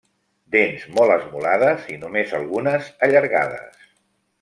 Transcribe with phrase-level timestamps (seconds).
[0.55, 3.89] Dents molt esmolades i, només algunes, allargades.